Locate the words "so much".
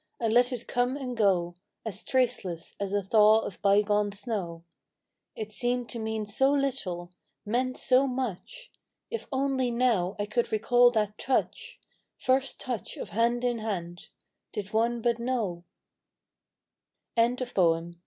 7.77-8.71